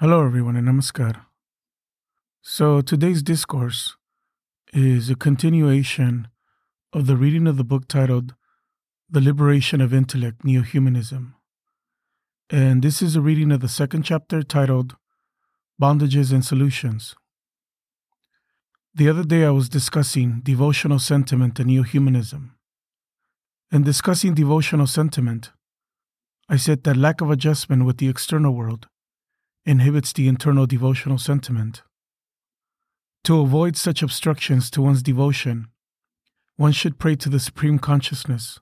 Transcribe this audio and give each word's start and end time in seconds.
Hello, 0.00 0.24
everyone, 0.24 0.56
and 0.56 0.66
namaskar. 0.66 1.26
So, 2.40 2.80
today's 2.80 3.22
discourse 3.22 3.96
is 4.72 5.10
a 5.10 5.14
continuation 5.14 6.28
of 6.94 7.06
the 7.06 7.18
reading 7.18 7.46
of 7.46 7.58
the 7.58 7.64
book 7.64 7.86
titled 7.86 8.34
The 9.10 9.20
Liberation 9.20 9.82
of 9.82 9.92
Intellect 9.92 10.42
Neo 10.42 10.62
Humanism. 10.62 11.34
And 12.48 12.80
this 12.80 13.02
is 13.02 13.14
a 13.14 13.20
reading 13.20 13.52
of 13.52 13.60
the 13.60 13.68
second 13.68 14.04
chapter 14.04 14.42
titled 14.42 14.96
Bondages 15.78 16.32
and 16.32 16.42
Solutions. 16.42 17.14
The 18.94 19.10
other 19.10 19.24
day, 19.24 19.44
I 19.44 19.50
was 19.50 19.68
discussing 19.68 20.40
devotional 20.42 20.98
sentiment 20.98 21.58
and 21.58 21.68
neo 21.68 21.82
humanism. 21.82 22.56
In 23.70 23.82
discussing 23.82 24.32
devotional 24.32 24.86
sentiment, 24.86 25.50
I 26.48 26.56
said 26.56 26.84
that 26.84 26.96
lack 26.96 27.20
of 27.20 27.30
adjustment 27.30 27.84
with 27.84 27.98
the 27.98 28.08
external 28.08 28.54
world 28.54 28.88
inhibits 29.64 30.12
the 30.12 30.28
internal 30.28 30.66
devotional 30.66 31.18
sentiment. 31.18 31.82
To 33.24 33.40
avoid 33.40 33.76
such 33.76 34.02
obstructions 34.02 34.70
to 34.70 34.82
one's 34.82 35.02
devotion, 35.02 35.68
one 36.56 36.72
should 36.72 36.98
pray 36.98 37.16
to 37.16 37.28
the 37.28 37.40
Supreme 37.40 37.78
Consciousness 37.78 38.60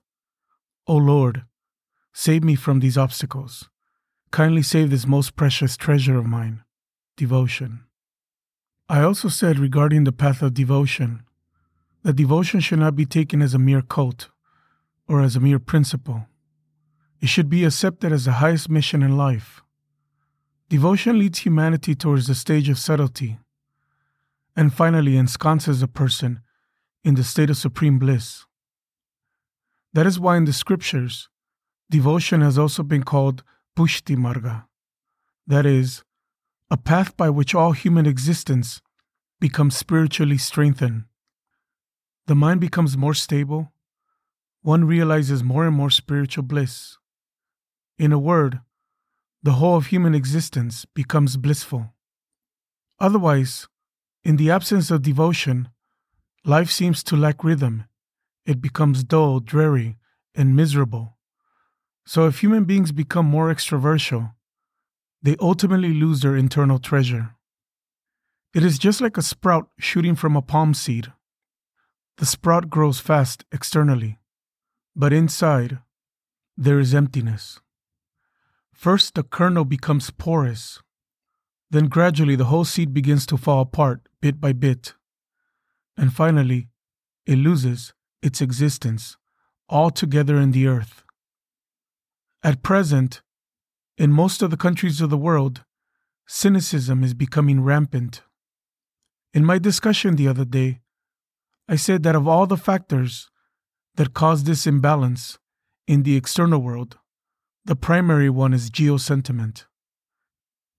O 0.87 0.95
Lord, 0.95 1.43
save 2.13 2.43
me 2.43 2.55
from 2.55 2.79
these 2.79 2.97
obstacles. 2.97 3.69
Kindly 4.31 4.63
save 4.63 4.89
this 4.89 5.05
most 5.05 5.35
precious 5.35 5.77
treasure 5.77 6.17
of 6.17 6.25
mine, 6.25 6.63
devotion. 7.15 7.83
I 8.87 9.01
also 9.01 9.27
said 9.27 9.59
regarding 9.59 10.03
the 10.03 10.11
path 10.11 10.41
of 10.41 10.55
devotion 10.55 11.23
that 12.03 12.15
devotion 12.15 12.59
should 12.59 12.79
not 12.79 12.95
be 12.95 13.05
taken 13.05 13.41
as 13.41 13.53
a 13.53 13.59
mere 13.59 13.81
cult 13.81 14.29
or 15.07 15.21
as 15.21 15.35
a 15.35 15.39
mere 15.39 15.59
principle. 15.59 16.25
It 17.21 17.29
should 17.29 17.49
be 17.49 17.65
accepted 17.65 18.11
as 18.11 18.25
the 18.25 18.33
highest 18.33 18.69
mission 18.69 19.03
in 19.03 19.15
life 19.15 19.61
Devotion 20.69 21.17
leads 21.17 21.39
humanity 21.39 21.95
towards 21.95 22.27
the 22.27 22.35
stage 22.35 22.69
of 22.69 22.77
subtlety, 22.77 23.39
and 24.55 24.71
finally 24.71 25.17
ensconces 25.17 25.81
a 25.81 25.87
person 25.87 26.41
in 27.03 27.15
the 27.15 27.23
state 27.23 27.49
of 27.49 27.57
supreme 27.57 27.97
bliss. 27.97 28.45
That 29.93 30.05
is 30.05 30.19
why 30.19 30.37
in 30.37 30.45
the 30.45 30.53
scriptures, 30.53 31.27
devotion 31.89 32.41
has 32.41 32.59
also 32.59 32.83
been 32.83 33.01
called 33.01 33.43
Pushti 33.75 34.15
Marga, 34.15 34.65
that 35.47 35.65
is, 35.65 36.03
a 36.69 36.77
path 36.77 37.17
by 37.17 37.31
which 37.31 37.55
all 37.55 37.71
human 37.71 38.05
existence 38.05 38.79
becomes 39.39 39.75
spiritually 39.75 40.37
strengthened. 40.37 41.05
The 42.27 42.35
mind 42.35 42.61
becomes 42.61 42.95
more 42.95 43.15
stable, 43.15 43.71
one 44.61 44.85
realizes 44.85 45.43
more 45.43 45.65
and 45.65 45.75
more 45.75 45.89
spiritual 45.89 46.43
bliss. 46.43 46.97
In 47.97 48.11
a 48.11 48.19
word, 48.19 48.59
the 49.41 49.53
whole 49.53 49.77
of 49.77 49.87
human 49.87 50.13
existence 50.13 50.85
becomes 50.93 51.37
blissful. 51.37 51.93
Otherwise, 52.99 53.67
in 54.23 54.35
the 54.35 54.51
absence 54.51 54.91
of 54.91 55.01
devotion, 55.01 55.69
life 56.43 56.69
seems 56.69 57.03
to 57.03 57.15
lack 57.15 57.43
rhythm. 57.43 57.85
It 58.45 58.61
becomes 58.61 59.03
dull, 59.03 59.39
dreary, 59.39 59.97
and 60.35 60.55
miserable. 60.55 61.17
So, 62.05 62.27
if 62.27 62.39
human 62.39 62.65
beings 62.65 62.91
become 62.91 63.25
more 63.25 63.53
extroversial, 63.53 64.33
they 65.21 65.35
ultimately 65.39 65.93
lose 65.93 66.21
their 66.21 66.35
internal 66.35 66.79
treasure. 66.79 67.35
It 68.53 68.63
is 68.63 68.79
just 68.79 68.99
like 68.99 69.17
a 69.17 69.21
sprout 69.21 69.69
shooting 69.77 70.15
from 70.15 70.35
a 70.35 70.41
palm 70.41 70.73
seed. 70.73 71.13
The 72.17 72.25
sprout 72.25 72.69
grows 72.69 72.99
fast 72.99 73.45
externally, 73.51 74.19
but 74.95 75.13
inside, 75.13 75.79
there 76.57 76.79
is 76.79 76.93
emptiness. 76.93 77.61
First, 78.79 79.15
the 79.15 79.23
kernel 79.23 79.65
becomes 79.65 80.09
porous. 80.09 80.81
Then, 81.69 81.87
gradually, 81.87 82.37
the 82.37 82.45
whole 82.45 82.63
seed 82.63 82.93
begins 82.93 83.25
to 83.25 83.35
fall 83.35 83.59
apart 83.59 84.07
bit 84.21 84.39
by 84.39 84.53
bit. 84.53 84.93
And 85.97 86.13
finally, 86.13 86.69
it 87.25 87.35
loses 87.35 87.93
its 88.21 88.39
existence 88.39 89.17
altogether 89.67 90.37
in 90.37 90.51
the 90.51 90.67
earth. 90.67 91.03
At 92.41 92.63
present, 92.63 93.21
in 93.97 94.13
most 94.13 94.41
of 94.41 94.49
the 94.49 94.55
countries 94.55 95.01
of 95.01 95.09
the 95.09 95.17
world, 95.17 95.65
cynicism 96.25 97.03
is 97.03 97.13
becoming 97.13 97.59
rampant. 97.59 98.21
In 99.33 99.43
my 99.43 99.59
discussion 99.59 100.15
the 100.15 100.29
other 100.29 100.45
day, 100.45 100.79
I 101.67 101.75
said 101.75 102.03
that 102.03 102.15
of 102.15 102.29
all 102.29 102.47
the 102.47 102.55
factors 102.55 103.29
that 103.95 104.13
cause 104.13 104.45
this 104.45 104.65
imbalance 104.65 105.37
in 105.85 106.03
the 106.03 106.15
external 106.15 106.61
world, 106.61 106.97
the 107.69 107.75
primary 107.75 108.31
one 108.31 108.51
is 108.51 108.71
geosentiment, 108.71 109.65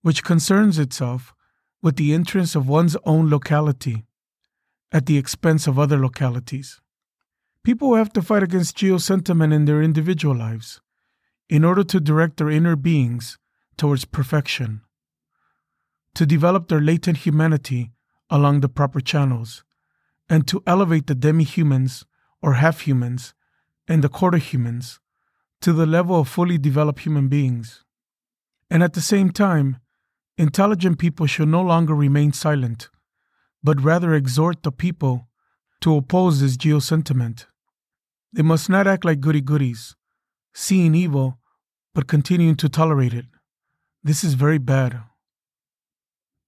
which 0.01 0.25
concerns 0.25 0.77
itself 0.77 1.33
with 1.81 1.95
the 1.95 2.13
interests 2.13 2.53
of 2.53 2.67
one's 2.67 2.97
own 3.05 3.29
locality 3.29 4.05
at 4.91 5.05
the 5.05 5.17
expense 5.17 5.67
of 5.67 5.79
other 5.79 5.97
localities. 5.97 6.81
People 7.63 7.95
have 7.95 8.11
to 8.11 8.21
fight 8.21 8.43
against 8.43 8.75
geosentiment 8.75 9.53
in 9.53 9.63
their 9.63 9.81
individual 9.81 10.35
lives 10.35 10.81
in 11.47 11.63
order 11.63 11.85
to 11.85 12.01
direct 12.01 12.35
their 12.35 12.49
inner 12.49 12.75
beings 12.75 13.37
towards 13.77 14.03
perfection, 14.03 14.81
to 16.13 16.25
develop 16.25 16.67
their 16.67 16.81
latent 16.81 17.19
humanity 17.19 17.93
along 18.29 18.59
the 18.59 18.67
proper 18.67 18.99
channels, 18.99 19.63
and 20.29 20.45
to 20.45 20.61
elevate 20.67 21.07
the 21.07 21.15
demi 21.15 21.45
humans 21.45 22.05
or 22.41 22.55
half 22.55 22.81
humans 22.81 23.33
and 23.87 24.03
the 24.03 24.09
quarter 24.09 24.39
humans 24.39 24.99
to 25.61 25.73
the 25.73 25.85
level 25.85 26.19
of 26.19 26.27
fully 26.27 26.57
developed 26.57 27.01
human 27.01 27.27
beings. 27.27 27.83
And 28.69 28.83
at 28.83 28.93
the 28.93 29.01
same 29.01 29.31
time, 29.31 29.77
intelligent 30.37 30.97
people 30.97 31.27
should 31.27 31.47
no 31.47 31.61
longer 31.61 31.93
remain 31.93 32.33
silent, 32.33 32.89
but 33.63 33.83
rather 33.83 34.13
exhort 34.13 34.63
the 34.63 34.71
people 34.71 35.27
to 35.81 35.95
oppose 35.95 36.41
this 36.41 36.57
geosentiment. 36.57 37.45
They 38.33 38.41
must 38.41 38.69
not 38.69 38.87
act 38.87 39.05
like 39.05 39.19
goody 39.19 39.41
goodies, 39.41 39.95
seeing 40.53 40.95
evil 40.95 41.39
but 41.93 42.07
continuing 42.07 42.55
to 42.55 42.69
tolerate 42.69 43.13
it. 43.13 43.25
This 44.03 44.23
is 44.23 44.33
very 44.33 44.57
bad. 44.57 45.01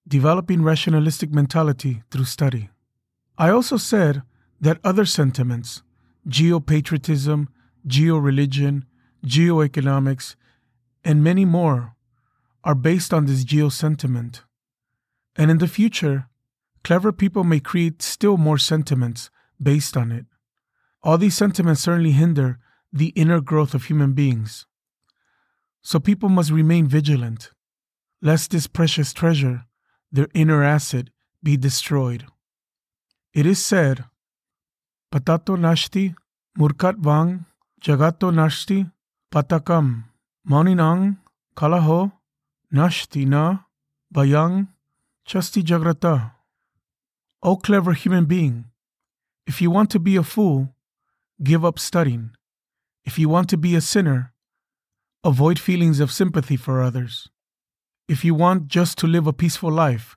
Developing 0.08 0.64
rationalistic 0.64 1.32
mentality 1.32 2.04
through 2.10 2.26
study. 2.26 2.70
I 3.38 3.50
also 3.50 3.78
said 3.78 4.24
that 4.62 4.80
other 4.84 5.06
sentiments, 5.06 5.84
geopatriotism, 6.28 7.48
geo-religion, 7.86 8.86
geoeconomics, 9.26 10.36
and 11.04 11.24
many 11.24 11.46
more 11.46 11.96
are 12.64 12.76
based 12.76 13.14
on 13.14 13.26
this 13.26 13.44
geosentiment. 13.44 14.42
And 15.36 15.52
in 15.52 15.58
the 15.58 15.68
future, 15.68 16.28
clever 16.84 17.12
people 17.12 17.44
may 17.44 17.60
create 17.60 18.02
still 18.02 18.38
more 18.38 18.58
sentiments 18.58 19.30
based 19.62 19.98
on 19.98 20.12
it. 20.12 20.26
All 21.02 21.18
these 21.18 21.36
sentiments 21.36 21.82
certainly 21.82 22.12
hinder 22.12 22.60
the 22.92 23.10
inner 23.10 23.42
growth 23.42 23.74
of 23.74 23.86
human 23.86 24.14
beings. 24.14 24.66
So 25.82 26.00
people 26.00 26.30
must 26.30 26.52
remain 26.52 26.88
vigilant, 26.88 27.52
lest 28.22 28.52
this 28.52 28.68
precious 28.68 29.12
treasure, 29.12 29.66
their 30.12 30.30
inner 30.34 30.64
asset, 30.64 31.10
be 31.42 31.58
destroyed. 31.58 32.26
It 33.34 33.46
is 33.46 33.64
said, 33.64 34.06
Patato 35.12 35.58
nashti, 35.58 36.16
murkat 36.58 37.00
vang, 37.00 37.46
jagato 37.82 38.32
nashti, 38.32 38.92
patakam 39.34 40.14
maninang 40.48 41.18
kalaho 41.58 42.12
nashtina 42.72 43.66
bayang 44.14 44.68
chasti 45.28 45.64
jagrata. 45.64 46.34
O 47.42 47.56
clever 47.56 47.94
human 47.94 48.26
being, 48.26 48.66
if 49.48 49.60
you 49.60 49.72
want 49.72 49.90
to 49.90 50.00
be 50.00 50.16
a 50.16 50.22
fool, 50.22 50.76
give 51.42 51.66
up 51.66 51.80
studying. 51.80 52.30
If 53.06 53.18
you 53.18 53.28
want 53.28 53.50
to 53.50 53.58
be 53.58 53.76
a 53.76 53.82
sinner, 53.82 54.34
avoid 55.24 55.58
feelings 55.58 56.00
of 56.00 56.12
sympathy 56.12 56.56
for 56.56 56.84
others. 56.84 57.28
If 58.08 58.24
you 58.24 58.36
want 58.36 58.68
just 58.68 59.00
to 59.00 59.08
live 59.08 59.26
a 59.26 59.34
peaceful 59.34 59.72
life 59.72 60.16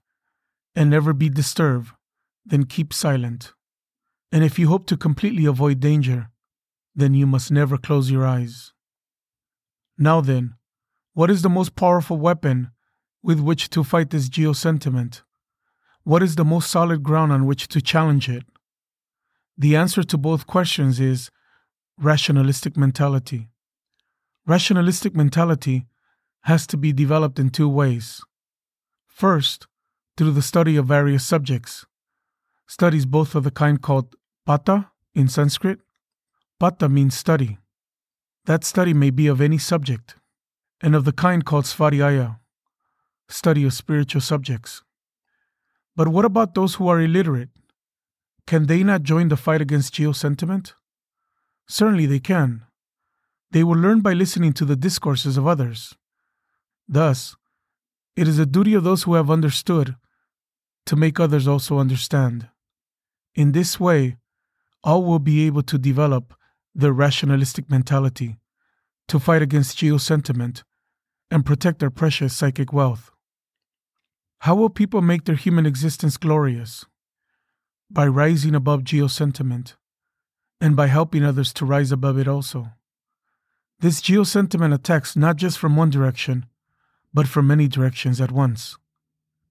and 0.75 0.91
never 0.91 1.15
be 1.15 1.31
disturbed, 1.31 1.91
then 2.45 2.65
keep 2.65 2.93
silent. 2.93 3.55
And 4.31 4.45
if 4.45 4.59
you 4.59 4.69
hope 4.69 4.85
to 4.87 4.97
completely 4.97 5.47
avoid 5.47 5.81
danger, 5.81 6.29
then 6.95 7.15
you 7.15 7.27
must 7.27 7.51
never 7.51 7.79
close 7.79 8.11
your 8.11 8.27
eyes. 8.27 8.75
Now 9.99 10.21
then, 10.21 10.55
what 11.15 11.31
is 11.31 11.43
the 11.43 11.49
most 11.49 11.75
powerful 11.75 12.19
weapon 12.19 12.71
with 13.23 13.41
which 13.41 13.71
to 13.71 13.83
fight 13.83 14.11
this 14.11 14.29
geo 14.29 14.53
sentiment? 14.53 15.23
What 16.05 16.23
is 16.23 16.37
the 16.37 16.45
most 16.45 16.71
solid 16.71 17.03
ground 17.03 17.33
on 17.33 17.47
which 17.47 17.69
to 17.69 17.81
challenge 17.81 18.29
it? 18.29 18.45
The 19.57 19.75
answer 19.75 20.03
to 20.03 20.19
both 20.19 20.47
questions 20.47 21.01
is 21.01 21.31
rationalistic 21.99 22.77
mentality. 22.77 23.49
Rationalistic 24.47 25.17
mentality 25.17 25.87
has 26.43 26.67
to 26.69 26.77
be 26.77 26.93
developed 26.93 27.39
in 27.39 27.51
two 27.51 27.69
ways. 27.69 28.23
First, 29.07 29.67
through 30.17 30.33
the 30.33 30.43
study 30.43 30.77
of 30.77 30.87
various 30.87 31.27
subjects, 31.27 31.87
studies 32.67 33.07
both 33.07 33.35
of 33.35 33.45
the 33.45 33.51
kind 33.51 33.81
called 33.81 34.15
pata 34.45 34.91
in 35.15 35.29
Sanskrit. 35.29 35.81
Pata 36.61 36.89
means 36.89 37.17
study, 37.17 37.59
that 38.47 38.65
study 38.65 38.95
may 38.95 39.11
be 39.11 39.27
of 39.27 39.41
any 39.41 39.59
subject, 39.59 40.17
and 40.81 40.95
of 40.95 41.05
the 41.05 41.13
kind 41.13 41.45
called 41.45 41.65
svadhyaya. 41.65 42.39
study 43.29 43.65
of 43.65 43.73
spiritual 43.73 44.21
subjects. 44.21 44.83
But 45.97 46.09
what 46.09 46.25
about 46.25 46.55
those 46.55 46.77
who 46.77 46.87
are 46.87 47.01
illiterate? 47.01 47.49
Can 48.47 48.67
they 48.67 48.85
not 48.85 49.03
join 49.03 49.29
the 49.29 49.37
fight 49.37 49.61
against 49.61 49.95
geosentiment? 49.95 50.75
Certainly 51.67 52.07
they 52.07 52.21
can. 52.21 52.63
They 53.51 53.65
will 53.65 53.79
learn 53.79 54.01
by 54.01 54.13
listening 54.13 54.53
to 54.55 54.65
the 54.65 54.77
discourses 54.77 55.37
of 55.37 55.47
others. 55.47 55.97
Thus, 56.89 57.35
it 58.15 58.29
is 58.29 58.39
a 58.39 58.47
duty 58.47 58.75
of 58.75 58.85
those 58.85 59.03
who 59.03 59.15
have 59.15 59.31
understood 59.31 59.97
to 60.87 60.95
make 60.95 61.19
others 61.19 61.49
also 61.49 61.79
understand. 61.79 62.49
In 63.35 63.51
this 63.51 63.81
way, 63.81 64.19
all 64.85 65.05
will 65.05 65.19
be 65.19 65.47
able 65.47 65.63
to 65.65 65.79
develop 65.79 66.33
their 66.77 66.93
rationalistic 66.93 67.71
mentality 67.71 68.37
to 69.09 69.19
fight 69.19 69.41
against 69.41 69.79
geosentiment 69.79 70.63
and 71.31 71.47
protect 71.47 71.79
their 71.79 71.91
precious 71.91 72.37
psychic 72.37 72.73
wealth. 72.73 73.11
How 74.41 74.55
will 74.55 74.69
people 74.69 75.01
make 75.01 75.25
their 75.25 75.37
human 75.37 75.65
existence 75.65 76.17
glorious? 76.19 76.85
By 77.91 78.07
rising 78.07 78.55
above 78.55 78.83
geosentiment 78.83 79.75
and 80.61 80.77
by 80.77 80.89
helping 80.89 81.25
others 81.25 81.53
to 81.55 81.65
rise 81.65 81.93
above 81.93 82.19
it 82.19 82.29
also. 82.29 82.73
This 83.81 84.01
geosentiment 84.01 84.75
attacks 84.75 85.17
not 85.17 85.37
just 85.37 85.59
from 85.59 85.77
one 85.77 85.91
direction, 85.91 86.47
but 87.13 87.29
from 87.29 87.47
many 87.47 87.69
directions 87.69 88.21
at 88.21 88.33
once. 88.33 88.77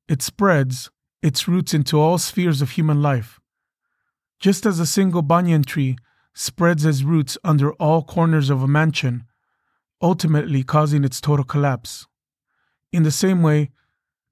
It 0.08 0.22
spreads 0.22 0.92
its 1.24 1.48
roots 1.48 1.74
into 1.74 2.00
all 2.00 2.18
spheres 2.18 2.62
of 2.62 2.72
human 2.72 3.02
life. 3.02 3.40
Just 4.40 4.66
as 4.66 4.80
a 4.80 4.86
single 4.86 5.22
banyan 5.24 5.64
tree 5.64 5.98
spreads 6.36 6.86
its 6.86 7.02
roots 7.02 7.38
under 7.44 7.72
all 7.74 8.04
corners 8.04 8.50
of 8.50 8.62
a 8.62 8.68
mansion, 8.68 9.24
ultimately 10.02 10.62
causing 10.64 11.04
its 11.04 11.22
total 11.22 11.46
collapse. 11.46 12.06
In 12.92 13.04
the 13.04 13.12
same 13.12 13.42
way, 13.42 13.72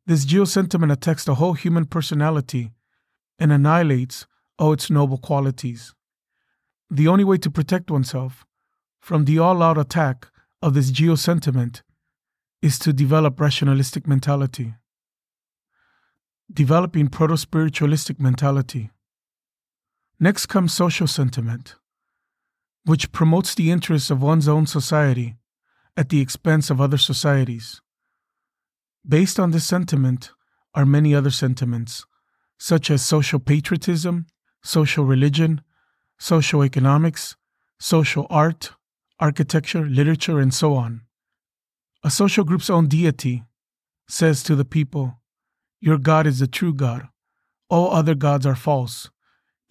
this 0.05 0.25
geosentiment 0.25 0.91
attacks 0.91 1.23
the 1.23 1.35
whole 1.35 1.53
human 1.53 1.85
personality 1.85 2.71
and 3.39 3.51
annihilates 3.51 4.27
all 4.59 4.73
its 4.73 4.89
noble 4.89 5.17
qualities. 5.17 5.95
The 6.91 7.07
only 7.07 7.23
way 7.23 7.37
to 7.37 7.49
protect 7.49 7.89
oneself 7.89 8.45
from 8.99 9.25
the 9.25 9.39
all 9.39 9.63
out 9.63 9.77
attack 9.77 10.27
of 10.61 10.73
this 10.73 10.91
geosentiment 10.91 11.81
is 12.61 12.77
to 12.79 12.93
develop 12.93 13.39
rationalistic 13.39 14.07
mentality. 14.07 14.75
Developing 16.51 17.07
proto 17.07 17.37
spiritualistic 17.37 18.19
mentality. 18.19 18.91
Next 20.19 20.45
comes 20.45 20.73
social 20.73 21.07
sentiment, 21.07 21.75
which 22.85 23.11
promotes 23.11 23.55
the 23.55 23.71
interests 23.71 24.09
of 24.09 24.21
one's 24.21 24.47
own 24.47 24.65
society 24.65 25.35
at 25.95 26.09
the 26.09 26.21
expense 26.21 26.69
of 26.69 26.81
other 26.81 26.97
societies. 26.97 27.81
Based 29.07 29.39
on 29.39 29.51
this 29.51 29.65
sentiment 29.65 30.31
are 30.73 30.85
many 30.85 31.13
other 31.13 31.31
sentiments, 31.31 32.05
such 32.57 32.89
as 32.89 33.05
social 33.05 33.39
patriotism, 33.39 34.25
social 34.63 35.05
religion, 35.05 35.61
social 36.17 36.63
economics, 36.63 37.35
social 37.79 38.27
art, 38.29 38.71
architecture, 39.19 39.85
literature, 39.85 40.39
and 40.39 40.53
so 40.53 40.73
on. 40.73 41.01
A 42.03 42.09
social 42.09 42.43
group's 42.43 42.69
own 42.69 42.87
deity 42.87 43.43
says 44.07 44.43
to 44.43 44.55
the 44.55 44.65
people, 44.65 45.19
Your 45.79 45.97
God 45.97 46.27
is 46.27 46.39
the 46.39 46.47
true 46.47 46.73
God. 46.73 47.07
All 47.69 47.91
other 47.91 48.15
gods 48.15 48.45
are 48.45 48.55
false. 48.55 49.09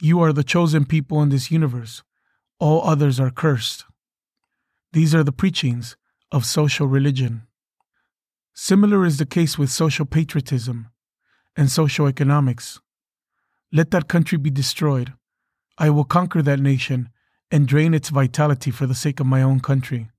You 0.00 0.20
are 0.20 0.32
the 0.32 0.44
chosen 0.44 0.84
people 0.84 1.22
in 1.22 1.28
this 1.28 1.50
universe. 1.50 2.02
All 2.62 2.88
others 2.88 3.18
are 3.18 3.32
cursed. 3.32 3.86
These 4.92 5.16
are 5.16 5.24
the 5.24 5.32
preachings 5.32 5.96
of 6.30 6.46
social 6.46 6.86
religion. 6.86 7.42
Similar 8.54 9.04
is 9.04 9.16
the 9.16 9.26
case 9.26 9.58
with 9.58 9.68
social 9.68 10.06
patriotism 10.06 10.86
and 11.56 11.68
social 11.68 12.06
economics. 12.06 12.80
Let 13.72 13.90
that 13.90 14.06
country 14.06 14.38
be 14.38 14.48
destroyed. 14.48 15.12
I 15.76 15.90
will 15.90 16.04
conquer 16.04 16.40
that 16.40 16.60
nation 16.60 17.08
and 17.50 17.66
drain 17.66 17.94
its 17.94 18.10
vitality 18.10 18.70
for 18.70 18.86
the 18.86 18.94
sake 18.94 19.18
of 19.18 19.26
my 19.26 19.42
own 19.42 19.58
country. 19.58 20.10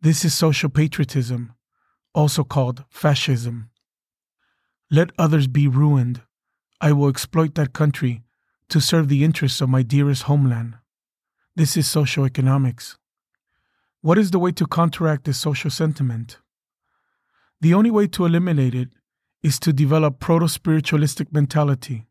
This 0.00 0.24
is 0.24 0.32
social 0.32 0.70
patriotism, 0.70 1.52
also 2.14 2.44
called 2.44 2.84
fascism. 2.88 3.68
Let 4.90 5.10
others 5.18 5.48
be 5.48 5.68
ruined. 5.68 6.22
I 6.80 6.92
will 6.92 7.10
exploit 7.10 7.56
that 7.56 7.74
country 7.74 8.22
to 8.70 8.80
serve 8.80 9.08
the 9.10 9.22
interests 9.22 9.60
of 9.60 9.68
my 9.68 9.82
dearest 9.82 10.22
homeland. 10.22 10.78
This 11.58 11.76
is 11.76 11.90
social 11.90 12.24
economics. 12.24 12.98
What 14.00 14.16
is 14.16 14.30
the 14.30 14.38
way 14.38 14.52
to 14.52 14.64
counteract 14.64 15.24
this 15.24 15.40
social 15.40 15.70
sentiment? 15.70 16.38
The 17.60 17.74
only 17.74 17.90
way 17.90 18.06
to 18.06 18.26
eliminate 18.26 18.76
it 18.76 18.90
is 19.42 19.58
to 19.58 19.72
develop 19.72 20.20
proto 20.20 20.46
spiritualistic 20.46 21.32
mentality. 21.32 22.06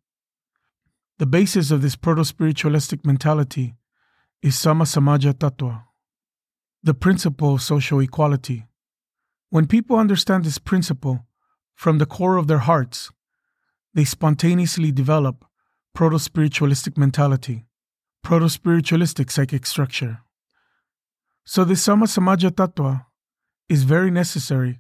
The 1.18 1.28
basis 1.28 1.72
of 1.72 1.82
this 1.82 1.96
proto 1.96 2.26
spiritualistic 2.26 3.06
mentality 3.06 3.76
is 4.42 4.60
Sama 4.60 4.84
Samaja 4.84 5.32
Tattva, 5.34 5.84
the 6.84 6.94
principle 6.94 7.54
of 7.54 7.62
social 7.62 8.02
equality. 8.02 8.68
When 9.50 9.66
people 9.66 9.96
understand 9.96 10.44
this 10.44 10.58
principle 10.58 11.26
from 11.74 12.00
the 12.00 12.06
core 12.06 12.36
of 12.36 12.48
their 12.48 12.66
hearts, 12.68 13.12
they 13.94 14.04
spontaneously 14.04 14.92
develop 14.92 15.46
proto 15.94 16.20
spiritualistic 16.20 16.98
mentality, 16.98 17.64
proto 18.24 18.50
spiritualistic 18.50 19.31
psychic 19.31 19.66
structure. 19.66 20.19
So 21.46 21.64
the 21.64 21.75
Sama 21.75 22.06
Samaja 22.06 22.52
Tattva 22.52 23.06
is 23.69 23.84
very 23.84 24.12
necessary 24.12 24.80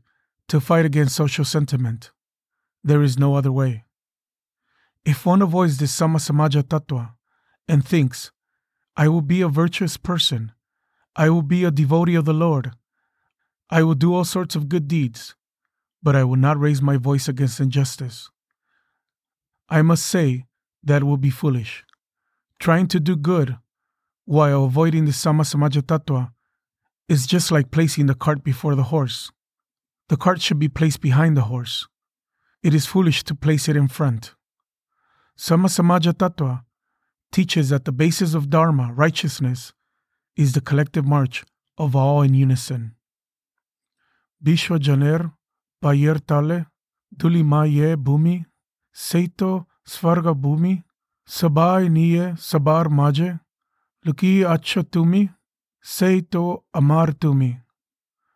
to 0.49 0.59
fight 0.59 0.85
against 0.85 1.15
social 1.15 1.45
sentiment. 1.45 2.11
There 2.83 3.01
is 3.01 3.17
no 3.17 3.35
other 3.35 3.51
way. 3.51 3.85
If 5.05 5.25
one 5.25 5.41
avoids 5.41 5.77
this 5.77 5.93
Sama 5.93 6.19
Samaja 6.19 6.63
Tattva 6.63 7.13
and 7.67 7.85
thinks, 7.85 8.31
I 8.95 9.07
will 9.07 9.21
be 9.21 9.41
a 9.41 9.47
virtuous 9.47 9.95
person, 9.95 10.51
I 11.15 11.29
will 11.29 11.41
be 11.41 11.63
a 11.63 11.71
devotee 11.71 12.15
of 12.15 12.25
the 12.25 12.33
Lord, 12.33 12.71
I 13.69 13.83
will 13.83 13.95
do 13.95 14.13
all 14.13 14.25
sorts 14.25 14.55
of 14.55 14.69
good 14.69 14.87
deeds, 14.87 15.35
but 16.01 16.15
I 16.15 16.23
will 16.23 16.37
not 16.37 16.59
raise 16.59 16.81
my 16.81 16.97
voice 16.97 17.27
against 17.27 17.59
injustice. 17.59 18.29
I 19.69 19.81
must 19.81 20.05
say 20.05 20.45
that 20.83 21.03
will 21.03 21.17
be 21.17 21.29
foolish. 21.29 21.83
Trying 22.59 22.87
to 22.87 22.99
do 22.99 23.15
good 23.15 23.57
while 24.25 24.65
avoiding 24.65 25.05
the 25.05 25.13
Sama 25.13 25.43
Samaja 25.43 25.81
Tattva 25.81 26.31
is 27.07 27.27
just 27.27 27.51
like 27.51 27.71
placing 27.71 28.07
the 28.07 28.15
cart 28.15 28.43
before 28.43 28.75
the 28.75 28.83
horse. 28.83 29.31
The 30.09 30.17
cart 30.17 30.41
should 30.41 30.59
be 30.59 30.67
placed 30.69 31.01
behind 31.01 31.37
the 31.37 31.43
horse. 31.43 31.87
It 32.63 32.73
is 32.73 32.85
foolish 32.85 33.23
to 33.25 33.35
place 33.35 33.69
it 33.69 33.75
in 33.75 33.87
front. 33.87 34.33
Sama 35.35 35.67
Samaja 35.67 36.13
Tattva 36.13 36.63
teaches 37.31 37.69
that 37.69 37.85
the 37.85 37.91
basis 37.91 38.33
of 38.33 38.49
Dharma, 38.49 38.91
righteousness, 38.93 39.73
is 40.35 40.53
the 40.53 40.61
collective 40.61 41.05
march 41.05 41.43
of 41.77 41.95
all 41.95 42.21
in 42.21 42.33
unison. 42.33 42.95
Bishwa 44.43 44.79
Janer, 44.79 45.33
Payer 45.81 46.15
Tale, 46.15 46.65
Duli 47.15 47.43
Maye 47.43 47.95
Bhumi, 47.95 48.45
Seito 48.93 49.65
Svarga 49.87 50.33
Bhumi, 50.33 50.83
Sabai 51.27 51.89
Niye 51.89 52.37
Sabar 52.39 52.89
Maje, 52.89 53.39
Luki 54.05 54.39
Acha 54.43 54.81
Tumi, 54.83 55.29
Say 55.81 56.21
to 56.31 56.63
amar 56.73 57.07
tumi. 57.07 57.61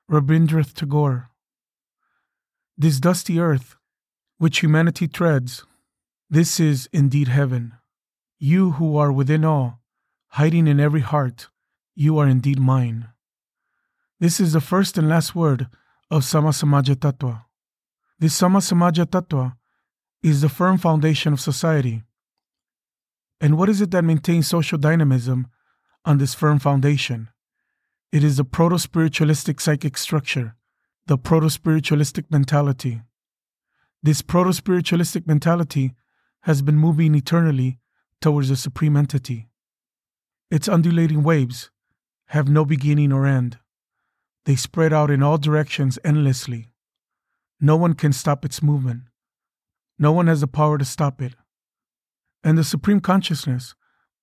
Rabindranath 0.10 0.74
Tagore. 0.74 1.30
This 2.78 3.00
dusty 3.00 3.40
earth, 3.40 3.76
which 4.38 4.60
humanity 4.60 5.08
treads, 5.08 5.66
this 6.30 6.60
is 6.60 6.90
indeed 6.92 7.28
heaven. 7.28 7.74
You 8.40 8.72
who 8.72 8.98
are 8.98 9.12
within 9.12 9.46
all, 9.46 9.80
hiding 10.30 10.68
in 10.68 10.80
every 10.80 11.02
heart, 11.02 11.50
you 11.96 12.18
are 12.18 12.28
indeed 12.28 12.60
mine. 12.60 13.10
This 14.20 14.40
is 14.40 14.54
the 14.54 14.62
first 14.62 14.98
and 14.98 15.08
last 15.08 15.36
word 15.36 15.68
of 16.10 16.26
Sama 16.26 16.50
Tattva. 16.50 17.46
This 18.20 18.34
Sama 18.34 18.60
Tattva 18.60 19.56
is 20.24 20.42
the 20.42 20.50
firm 20.50 20.78
foundation 20.78 21.34
of 21.34 21.40
society. 21.40 22.04
And 23.42 23.58
what 23.58 23.68
is 23.68 23.82
it 23.82 23.92
that 23.92 24.06
maintains 24.06 24.48
social 24.48 24.78
dynamism 24.78 25.48
on 26.06 26.18
this 26.18 26.34
firm 26.34 26.60
foundation. 26.60 27.30
It 28.12 28.24
is 28.24 28.38
the 28.38 28.44
proto 28.44 28.78
spiritualistic 28.80 29.62
psychic 29.62 29.98
structure, 29.98 30.56
the 31.06 31.18
proto 31.18 31.50
spiritualistic 31.50 32.32
mentality. 32.32 33.02
This 34.04 34.22
proto 34.22 34.52
spiritualistic 34.52 35.28
mentality 35.28 35.94
has 36.42 36.62
been 36.62 36.78
moving 36.78 37.14
eternally 37.16 37.78
towards 38.20 38.50
the 38.50 38.56
supreme 38.56 38.98
entity. 38.98 39.50
Its 40.50 40.68
undulating 40.68 41.24
waves 41.24 41.70
have 42.28 42.50
no 42.50 42.66
beginning 42.66 43.14
or 43.14 43.26
end. 43.26 43.60
They 44.46 44.56
spread 44.56 44.92
out 44.92 45.12
in 45.12 45.22
all 45.22 45.38
directions 45.38 46.00
endlessly. 46.04 46.72
No 47.60 47.78
one 47.78 47.94
can 47.94 48.12
stop 48.12 48.44
its 48.44 48.64
movement. 48.64 49.04
No 50.00 50.12
one 50.12 50.26
has 50.28 50.42
the 50.42 50.48
power 50.48 50.80
to 50.80 50.86
stop 50.86 51.22
it. 51.22 51.36
And 52.44 52.58
the 52.58 52.64
Supreme 52.64 53.00
Consciousness 53.00 53.76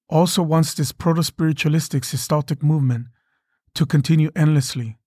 also 0.08 0.42
wants 0.42 0.74
this 0.74 0.92
proto 0.92 1.22
spiritualistic 1.22 2.04
systaltic 2.04 2.62
movement 2.62 3.06
to 3.74 3.86
continue 3.86 4.30
endlessly 4.34 4.98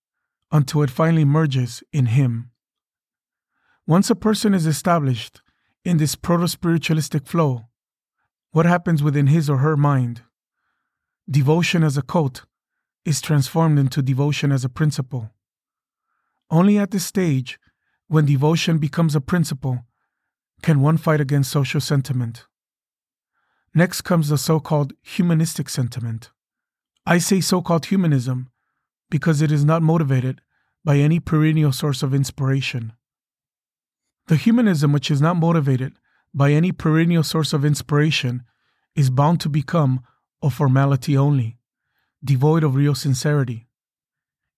until 0.52 0.84
it 0.84 0.90
finally 0.90 1.26
merges 1.26 1.84
in 1.92 2.08
Him. 2.08 2.52
Once 3.88 4.10
a 4.10 4.16
person 4.16 4.54
is 4.54 4.66
established 4.66 5.42
in 5.84 5.98
this 5.98 6.16
proto 6.16 6.48
spiritualistic 6.48 7.26
flow, 7.26 7.66
what 8.52 8.66
happens 8.66 9.02
within 9.02 9.28
his 9.28 9.50
or 9.50 9.58
her 9.58 9.78
mind? 9.78 10.24
Devotion 11.30 11.84
as 11.84 11.98
a 11.98 12.02
cult 12.02 12.46
is 13.06 13.22
transformed 13.22 13.80
into 13.80 14.02
devotion 14.02 14.52
as 14.52 14.66
a 14.66 14.70
principle. 14.70 15.32
Only 16.50 16.78
at 16.78 16.92
this 16.92 17.06
stage, 17.06 17.58
when 18.08 18.26
devotion 18.26 18.78
becomes 18.78 19.16
a 19.16 19.22
principle, 19.22 19.86
can 20.62 20.82
one 20.82 20.98
fight 20.98 21.22
against 21.22 21.50
social 21.50 21.80
sentiment. 21.80 22.46
Next 23.74 24.02
comes 24.02 24.30
the 24.30 24.38
so 24.38 24.60
called 24.60 24.94
humanistic 25.02 25.70
sentiment. 25.70 26.32
I 27.06 27.20
say 27.20 27.40
so 27.40 27.62
called 27.62 27.86
humanism 27.86 28.52
because 29.10 29.42
it 29.42 29.52
is 29.52 29.64
not 29.64 29.82
motivated 29.82 30.42
by 30.84 30.98
any 30.98 31.20
perennial 31.20 31.72
source 31.72 32.04
of 32.04 32.14
inspiration. 32.14 32.94
The 34.28 34.36
humanism 34.36 34.92
which 34.92 35.10
is 35.10 35.22
not 35.22 35.38
motivated 35.38 35.94
by 36.34 36.52
any 36.52 36.72
perennial 36.72 37.24
source 37.24 37.54
of 37.54 37.66
inspiration 37.66 38.44
is 38.96 39.10
bound 39.10 39.40
to 39.42 39.50
become 39.50 40.02
a 40.42 40.50
formality 40.50 41.18
only, 41.18 41.58
devoid 42.24 42.64
of 42.64 42.76
real 42.76 42.96
sincerity. 42.96 43.68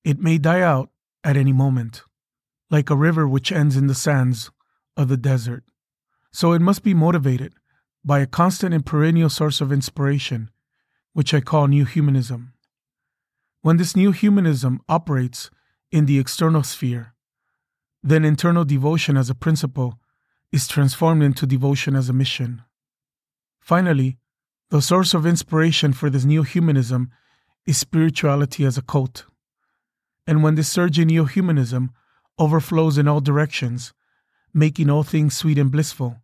It 0.03 0.19
may 0.19 0.37
die 0.37 0.61
out 0.61 0.89
at 1.23 1.37
any 1.37 1.53
moment, 1.53 2.03
like 2.69 2.89
a 2.89 2.95
river 2.95 3.27
which 3.27 3.51
ends 3.51 3.77
in 3.77 3.87
the 3.87 3.95
sands 3.95 4.51
of 4.97 5.07
the 5.07 5.17
desert. 5.17 5.63
So 6.31 6.53
it 6.53 6.61
must 6.61 6.83
be 6.83 6.93
motivated 6.93 7.53
by 8.05 8.19
a 8.19 8.27
constant 8.27 8.73
and 8.73 8.85
perennial 8.85 9.29
source 9.29 9.61
of 9.61 9.71
inspiration, 9.71 10.49
which 11.13 11.33
I 11.33 11.41
call 11.41 11.67
New 11.67 11.85
Humanism. 11.85 12.53
When 13.61 13.77
this 13.77 13.95
New 13.95 14.11
Humanism 14.11 14.81
operates 14.89 15.49
in 15.91 16.05
the 16.05 16.19
external 16.19 16.63
sphere, 16.63 17.13
then 18.01 18.25
internal 18.25 18.65
devotion 18.65 19.15
as 19.15 19.29
a 19.29 19.35
principle 19.35 19.99
is 20.51 20.67
transformed 20.67 21.23
into 21.23 21.45
devotion 21.45 21.95
as 21.95 22.09
a 22.09 22.13
mission. 22.13 22.61
Finally, 23.61 24.17
the 24.69 24.81
source 24.81 25.13
of 25.13 25.25
inspiration 25.25 25.93
for 25.93 26.09
this 26.09 26.25
New 26.25 26.43
Humanism 26.43 27.09
is 27.65 27.77
spirituality 27.77 28.65
as 28.65 28.77
a 28.77 28.81
cult. 28.81 29.25
And 30.27 30.43
when 30.43 30.55
this 30.55 30.69
surge 30.69 30.99
in 30.99 31.07
Neo 31.07 31.25
Humanism 31.25 31.91
overflows 32.37 32.97
in 32.97 33.07
all 33.07 33.21
directions, 33.21 33.93
making 34.53 34.89
all 34.89 35.03
things 35.03 35.37
sweet 35.37 35.57
and 35.57 35.71
blissful, 35.71 36.22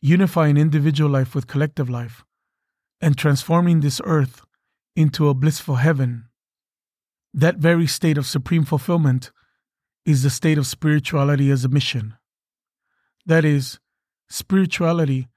unifying 0.00 0.56
individual 0.56 1.10
life 1.10 1.34
with 1.34 1.46
collective 1.46 1.90
life, 1.90 2.24
and 3.00 3.16
transforming 3.16 3.80
this 3.80 4.00
earth 4.04 4.42
into 4.96 5.28
a 5.28 5.34
blissful 5.34 5.76
heaven. 5.76 6.26
That 7.32 7.56
very 7.56 7.86
state 7.86 8.18
of 8.18 8.26
supreme 8.26 8.64
fulfillment 8.64 9.30
is 10.04 10.22
the 10.22 10.30
state 10.30 10.58
of 10.58 10.66
spirituality 10.66 11.50
as 11.50 11.64
a 11.64 11.68
mission. 11.68 12.14
That 13.26 13.44
is, 13.44 13.78
spirituality 14.28 15.28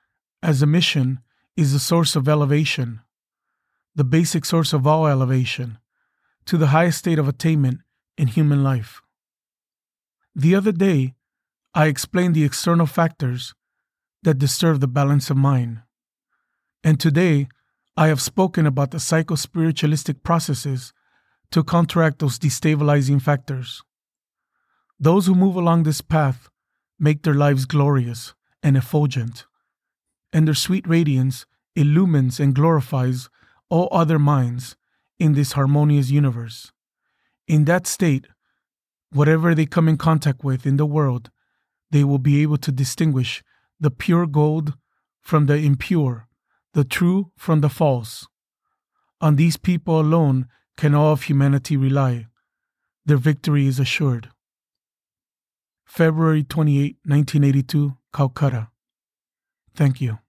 as 0.41 0.62
a 0.62 0.67
mission 0.67 1.20
is 1.55 1.74
the 1.74 1.79
source 1.79 2.15
of 2.15 2.27
elevation, 2.27 3.01
the 3.96 4.03
basic 4.03 4.46
source 4.46 4.74
of 4.74 4.88
all 4.88 5.05
elevation, 5.05 5.77
to 6.46 6.58
the 6.58 6.67
highest 6.67 7.00
state 7.00 7.20
of 7.20 7.27
attainment 7.27 7.82
in 8.17 8.27
human 8.27 8.63
life. 8.63 9.01
The 10.36 10.55
other 10.55 10.72
day, 10.72 11.13
I 11.75 11.88
explained 11.88 12.36
the 12.36 12.43
external 12.43 12.88
factors 12.88 13.53
that 14.23 14.39
disturb 14.39 14.79
the 14.79 14.87
balance 14.87 15.29
of 15.29 15.37
mind. 15.37 15.81
And 16.83 16.99
today, 16.99 17.47
I 17.95 18.07
have 18.07 18.21
spoken 18.21 18.65
about 18.65 18.91
the 18.91 18.99
psycho 18.99 19.35
spiritualistic 19.35 20.23
processes 20.23 20.93
to 21.51 21.63
counteract 21.63 22.19
those 22.19 22.39
destabilizing 22.39 23.21
factors. 23.21 23.83
Those 24.99 25.27
who 25.27 25.35
move 25.35 25.55
along 25.55 25.83
this 25.83 26.01
path 26.01 26.49
make 26.99 27.23
their 27.23 27.33
lives 27.33 27.65
glorious 27.65 28.33
and 28.63 28.75
effulgent, 28.75 29.45
and 30.31 30.47
their 30.47 30.55
sweet 30.55 30.87
radiance 30.87 31.45
illumines 31.75 32.39
and 32.39 32.55
glorifies 32.55 33.29
all 33.69 33.87
other 33.91 34.17
minds 34.17 34.75
in 35.19 35.33
this 35.33 35.51
harmonious 35.53 36.09
universe. 36.09 36.71
In 37.47 37.65
that 37.65 37.85
state, 37.85 38.27
whatever 39.11 39.53
they 39.53 39.65
come 39.65 39.87
in 39.87 39.97
contact 39.97 40.43
with 40.43 40.65
in 40.65 40.77
the 40.77 40.85
world, 40.85 41.29
they 41.91 42.03
will 42.03 42.17
be 42.17 42.41
able 42.41 42.57
to 42.57 42.71
distinguish 42.71 43.43
the 43.79 43.91
pure 43.91 44.27
gold 44.27 44.73
from 45.21 45.45
the 45.45 45.55
impure, 45.55 46.27
the 46.73 46.83
true 46.83 47.31
from 47.37 47.61
the 47.61 47.69
false. 47.69 48.27
On 49.21 49.35
these 49.35 49.57
people 49.57 49.99
alone 49.99 50.47
can 50.77 50.93
all 50.93 51.13
of 51.13 51.23
humanity 51.23 51.77
rely. 51.77 52.27
Their 53.05 53.17
victory 53.17 53.67
is 53.67 53.79
assured. 53.79 54.29
February 55.85 56.43
28, 56.43 56.97
1982, 57.05 57.97
Calcutta. 58.13 58.69
Thank 59.75 60.01
you. 60.01 60.19